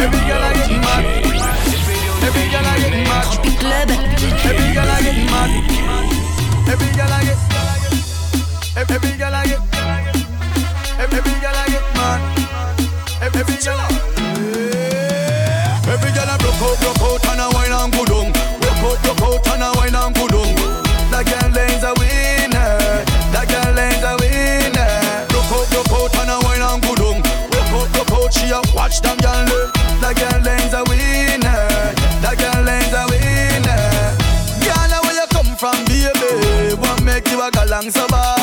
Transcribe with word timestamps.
Every 0.00 0.20
girl 0.28 0.42
I 0.42 0.52
get 0.54 0.70
mad. 0.84 1.04
Every 2.26 2.44
girl 2.52 2.66
I 2.66 2.76
get 2.82 2.96
man. 3.08 3.24
Club. 3.58 3.90
Every 4.48 4.68
girl 4.74 4.90
I 4.90 5.00
get 5.02 5.18
mad. 5.32 5.50
Every 6.68 6.88
girl 6.96 7.12
I 7.12 7.24
get. 7.24 7.38
Every 8.76 9.12
girl 9.18 9.34
I 9.34 9.46
get. 9.46 9.62
Every. 11.00 11.18
Every 13.20 13.56
girl. 13.64 14.17
and 37.84 37.92
so 37.94 38.06
bad. 38.08 38.37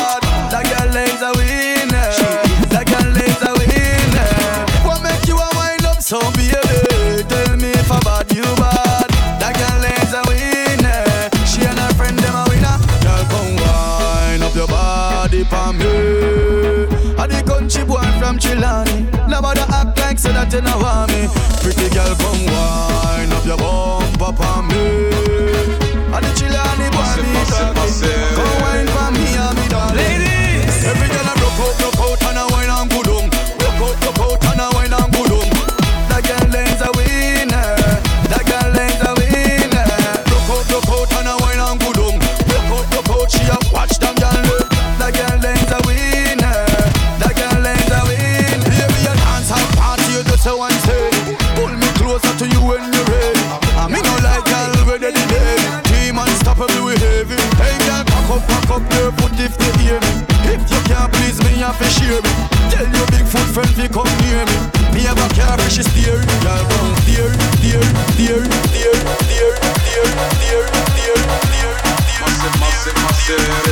your 59.06 59.30
if 59.38 59.56
they 59.56 59.72
hear 59.82 60.00
me. 60.00 60.12
If 60.50 60.60
you 60.70 60.80
can't 60.90 61.12
please 61.12 61.38
me, 61.44 61.62
I 61.62 61.70
fi 61.72 61.86
share 61.94 62.20
me. 62.22 62.32
Tell 62.70 62.88
your 62.90 63.06
big 63.14 63.26
foot 63.26 63.46
friend 63.54 63.70
fi 63.70 63.86
come 63.86 64.10
near 64.26 64.42
me. 64.42 64.58
Me 64.94 65.00
have 65.06 65.18
a 65.18 65.28
car 65.34 65.54
and 65.54 65.72
she 65.72 65.82
steer, 65.82 66.18
girl 66.42 66.64
come 66.74 66.94
steer, 67.02 67.30
steer, 67.58 67.82
steer, 68.14 68.42
steer, 68.66 68.94
steer, 69.22 69.52
steer, 69.86 70.06
steer, 70.34 70.64
steer, 70.90 71.16
steer. 71.46 71.70
Massive, 72.18 72.58
massive, 72.58 72.96
massive. 73.04 73.65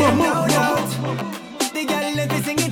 mama, 0.00 0.48
doubt, 0.48 0.88
The 1.74 1.84
girl 1.84 2.14
let 2.16 2.30
me 2.32 2.40
sing 2.40 2.58
it. 2.58 2.69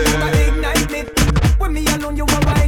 Ignite 0.00 0.90
me. 0.90 1.02
When 1.58 1.72
me 1.72 1.86
alone, 1.86 2.16
you 2.16 2.24
are 2.24 2.40
right. 2.40 2.67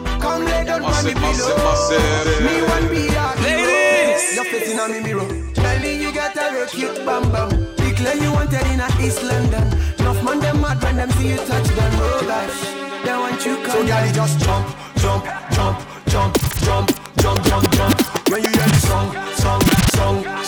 come 0.21 0.45
lay 0.45 0.63
down 0.63 0.85
on 0.85 1.03
the 1.03 1.13
pillow. 1.17 1.57
Me 2.45 2.61
one 2.73 2.87
be 2.93 3.09
a 3.09 3.25
Ladies, 3.41 4.35
you're 4.35 4.45
facing 4.45 4.79
on 4.79 4.91
me 4.93 4.99
mirror. 5.01 5.27
Darling, 5.53 6.01
you 6.01 6.13
got 6.13 6.37
a 6.37 6.53
real 6.53 6.67
cute 6.67 7.03
bam 7.05 7.31
bam. 7.31 7.49
Declare 7.75 8.17
you 8.17 8.31
wanted 8.31 8.65
in 8.71 8.79
a 8.79 8.87
East 9.01 9.23
London. 9.23 9.65
Enough 9.99 10.23
man 10.23 10.39
them 10.39 10.61
mad 10.61 10.81
when 10.83 10.95
them 10.97 11.09
see 11.11 11.29
you 11.29 11.37
touch 11.37 11.67
them. 11.67 11.91
Oh 11.95 12.21
they 13.03 13.17
want 13.17 13.45
you 13.45 13.55
come. 13.65 13.71
So 13.71 13.87
girl, 13.87 14.11
just 14.13 14.39
jump, 14.39 14.67
jump, 14.97 15.25
jump, 15.55 15.77
jump, 16.07 16.31
jump, 16.65 16.87
jump, 17.17 17.43
jump, 17.43 17.71
jump. 17.71 18.29
When 18.29 18.43
you 18.43 18.49
hear 18.49 18.67
the 18.67 18.79
song, 18.87 19.09
song, 19.35 19.61
song. 19.97 20.40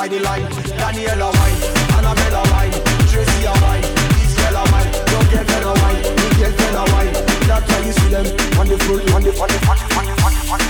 by 0.00 0.08
the 0.08 0.20
line. 0.20 0.48
Daniela 0.80 1.28
wine, 1.36 1.60
Annabella 1.96 2.40
wine, 2.52 2.72
Tracy 3.12 3.44
a 3.44 3.52
wine, 3.60 3.84
this 4.16 4.32
girl 4.32 4.56
a 4.56 4.64
wine, 4.72 4.88
your 5.12 5.24
girlfriend 5.28 5.66
a 5.68 5.72
wine, 5.76 6.00
me 6.16 6.28
girlfriend 6.40 6.80
a 6.80 6.84
wine. 6.92 7.12
That's 7.44 7.68
why 7.68 7.80
you 7.84 7.92
see 7.92 8.08
them 8.08 8.26
on 8.56 8.66
the 8.68 8.76
floor, 8.80 9.00
on 9.12 9.20
the 9.20 9.30
on 9.36 9.44
on 9.44 10.04
the 10.04 10.12
on 10.24 10.60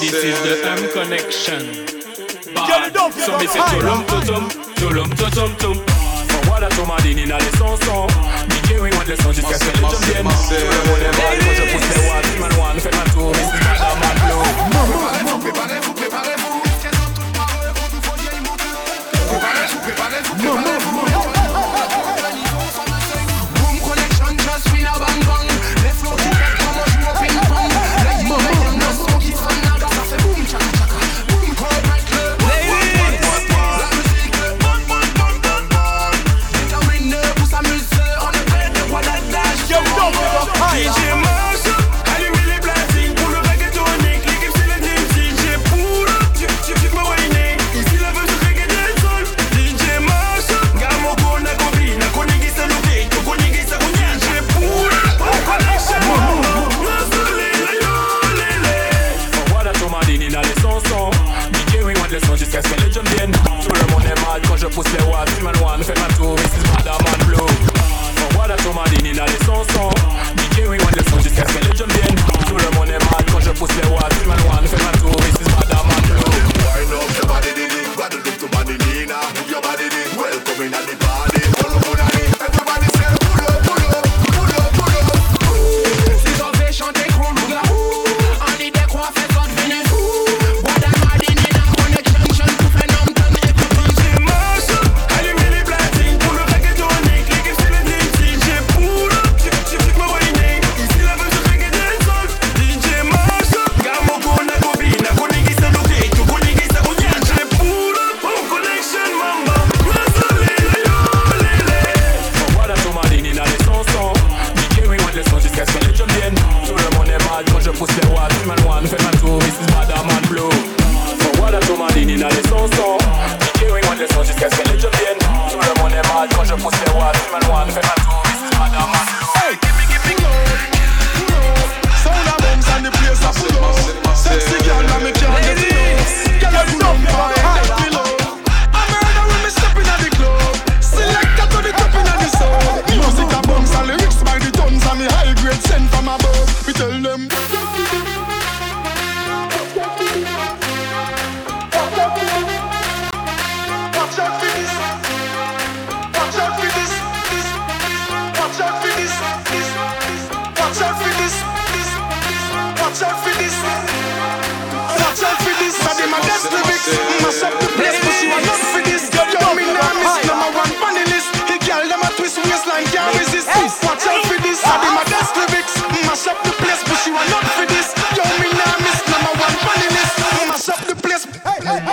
this 0.00 0.14
is 0.24 0.38
the 0.42 0.54
M 0.66 0.82
connection. 0.90 1.62
Bad. 2.54 2.96
So 3.12 3.38
me 3.38 3.46
say 3.46 3.60
tolum 3.70 4.02
totum, 4.10 4.44
tolum 4.74 5.08
totum, 5.14 5.50
tolum 5.58 5.71
inna 7.32 7.50
the 7.50 7.56
son 7.56 7.76
son. 7.82 8.06
DJ 8.48 8.80
we 8.80 8.90
want 8.92 9.06
the 9.06 9.16
son 9.22 9.32
jusqu'à 9.32 9.58
ce 9.58 9.64
que 9.64 9.78
le 9.78 9.88
jump 9.88 10.04
vienne. 10.04 10.28
Je 10.50 10.54
veux 10.54 10.84
mon 10.88 10.96
émoi, 10.96 11.28
je 11.54 11.62
pousse 11.72 11.88
les 11.94 12.02
watts, 12.08 12.38
man 12.40 12.52
one, 12.60 12.80
fais 12.80 12.90
ma 12.90 13.04
tour, 13.12 13.32
mais 13.32 13.44
c'est 13.50 13.60
pas 13.64 13.74
la 13.78 13.94
ma 13.96 14.10
flow. 14.20 14.42
Préparez, 15.40 15.40
préparez, 15.40 15.81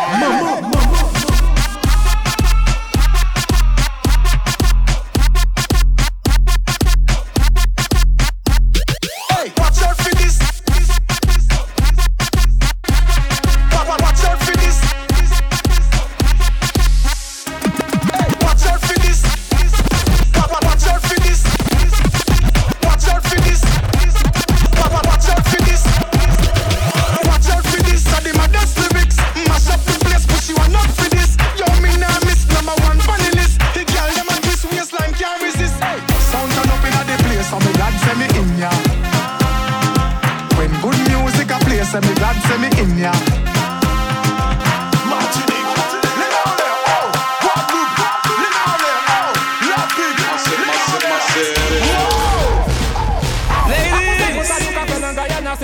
Mama, 0.10 0.62
mama. 0.62 0.88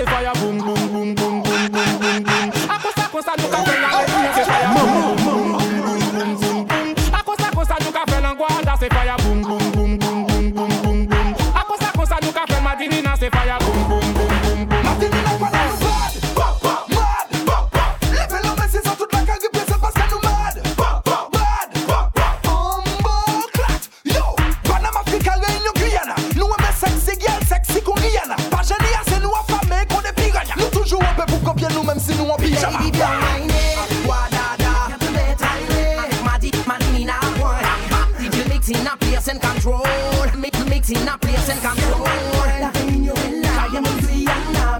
fire 0.05 0.44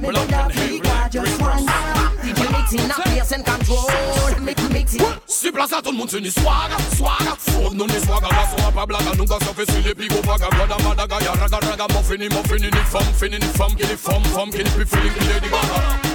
Just 0.05 1.41
one. 1.41 1.65
DJ 2.21 2.51
mix 2.51 2.73
in 2.73 2.91
a 2.91 2.93
place 2.93 3.31
and 3.31 3.45
control. 3.45 3.89
Mix, 4.41 4.69
mix 4.69 4.95
in. 4.95 5.01
Si 5.27 5.51
plaza 5.51 5.81
tout 5.81 5.91
le 5.91 5.97
monde 5.97 6.09
c'est 6.09 6.19
une 6.19 6.29
swaga, 6.29 6.77
swaga 6.95 7.35
Faut 7.37 7.73
non 7.73 7.87
ni 7.87 7.99
swaga, 7.99 8.27
la 8.29 8.45
soa 8.57 8.71
pas 8.71 8.85
blaga 8.85 9.11
Nous 9.17 9.25
gars 9.25 9.37
ça 9.39 9.53
fait 9.53 9.69
si 9.71 9.81
les 9.81 9.95
pigo 9.95 10.21
vaga 10.23 10.47
Gwada 10.55 10.77
madaga, 10.83 11.17
ya 11.23 11.31
raga 11.33 11.59
raga 11.59 11.87
Mon 11.93 12.03
fini, 12.03 12.29
mon 12.29 12.43
fini, 12.43 12.67
ni 12.67 12.77
femme, 12.85 13.13
fini, 13.17 13.37
ni 13.37 13.47
femme 13.47 13.75
Qui 13.75 13.85
ni 13.87 13.95
femme, 13.97 14.23
femme, 14.33 14.49
qui 14.49 14.63
ni 14.63 14.69
plus 14.71 14.85
feeling, 14.85 15.11
qui 15.13 15.27
les 15.27 15.39
dit 15.39 15.49
gaga 15.49 16.14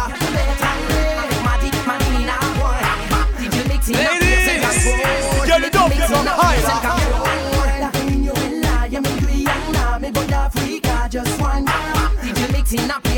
boy. 3.81 3.93
DJ 3.93 3.99
in 3.99 4.05
a 4.05 4.09
place 4.09 4.47
and 4.47 4.61
control. 4.61 5.45
get 5.45 5.63
it 5.63 5.75
up, 5.75 5.91
get 5.91 6.09
a 6.09 6.13
up 6.13 6.27
higher. 6.27 6.61
Just 11.11 11.41
one 11.41 11.65
DJ 11.65 12.51
mix 12.53 12.71
in 12.71 12.89
a 12.89 13.10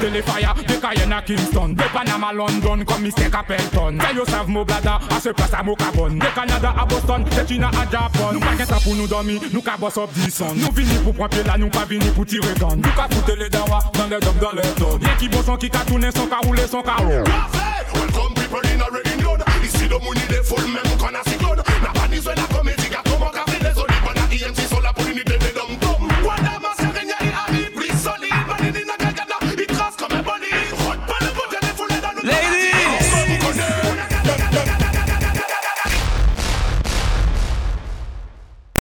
Still 0.00 0.12
the 0.12 0.22
fire, 0.22 0.54
the 0.56 0.80
Cayenne 0.80 1.12
a 1.12 1.20
Kingston 1.20 1.76
The 1.76 1.82
Panama, 1.92 2.32
London, 2.32 2.86
comme 2.86 3.04
Mr. 3.04 3.28
Capelton 3.28 3.98
Tell 3.98 4.14
yourself 4.14 4.48
mo 4.48 4.64
blada, 4.64 4.98
a 5.10 5.20
se 5.20 5.30
place 5.30 5.52
a 5.52 5.62
mo 5.62 5.76
carbone. 5.76 6.18
De 6.18 6.26
Canada 6.34 6.72
a 6.74 6.86
Boston, 6.86 7.22
de 7.22 7.46
China 7.46 7.68
a 7.68 7.84
Japan 7.84 8.32
Nou 8.32 8.40
pa 8.40 8.56
gen 8.56 8.64
sa 8.64 8.80
pou 8.80 8.96
nou 8.96 9.04
domi, 9.06 9.36
nou 9.52 9.60
ka 9.60 9.76
boss 9.76 9.98
up 10.00 10.08
dison 10.16 10.56
Nou 10.56 10.72
vini 10.72 10.96
pou 11.04 11.12
pran 11.12 11.28
pie 11.28 11.44
la, 11.44 11.58
nou 11.60 11.68
pa 11.68 11.84
vini 11.84 12.08
pou 12.16 12.24
tire 12.24 12.54
gan 12.56 12.80
Nou 12.80 12.96
ka 12.96 13.10
foute 13.12 13.36
le 13.36 13.50
dawa, 13.52 13.82
nan 13.98 14.08
le 14.08 14.22
dog, 14.24 14.40
nan 14.40 14.56
le 14.56 14.64
dog 14.80 15.04
Ye 15.04 15.12
ki 15.20 15.28
boson 15.36 15.60
ki 15.60 15.68
ka 15.68 15.84
toune, 15.84 16.08
son 16.16 16.32
ka 16.32 16.40
roule, 16.46 16.64
son 16.64 16.80
ka 16.80 16.96
roule 17.04 17.20
Welcome 17.92 18.40
people 18.40 18.72
in 18.72 18.80
a 18.80 18.88
reunion 18.88 19.44
Isi 19.60 19.84
do 19.84 20.00
mouni 20.00 20.24
de 20.32 20.40
full 20.48 20.64
men, 20.64 20.80
mou 20.88 20.96
kon 20.96 21.12
a 21.12 21.28
si 21.28 21.36
clone 21.36 21.60
Na 21.84 21.92
panis 22.00 22.24
we 22.24 22.40
la 22.40 22.48
komedi, 22.56 22.88
ka 22.88 23.04
komon 23.04 23.36
ka 23.36 23.49